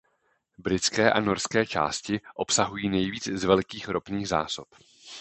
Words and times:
Britské 0.57 1.11
a 1.11 1.19
norské 1.19 1.65
části 1.65 2.21
obsahují 2.35 2.89
nejvíc 2.89 3.27
z 3.27 3.43
velkých 3.43 3.87
ropných 3.87 4.27
zásob. 4.27 4.65